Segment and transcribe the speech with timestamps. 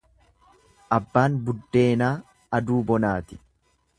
[0.97, 2.11] Abbaan buddeenaa
[2.61, 3.41] aduu bonaati.